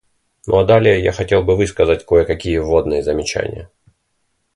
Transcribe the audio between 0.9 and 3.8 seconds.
я хотел бы высказать кое-какие вводные замечания.